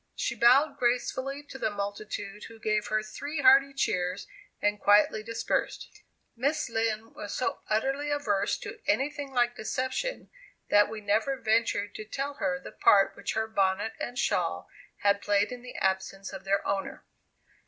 [0.15, 4.25] She bowed gracefully to the multitude, who gave her three hearty cheers
[4.59, 6.01] and quietly dispersed.
[6.35, 10.31] Miss Lind was so utterly averse to any thing like deception,
[10.71, 14.67] that we never ventured to tell her the part which her bonnet and shawl
[15.03, 17.05] had played in the absence of their owner.